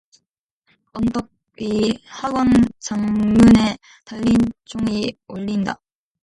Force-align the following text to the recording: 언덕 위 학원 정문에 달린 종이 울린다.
언덕 0.93 1.29
위 1.59 1.99
학원 2.07 2.49
정문에 2.79 3.77
달린 4.03 4.35
종이 4.65 5.15
울린다. 5.27 5.79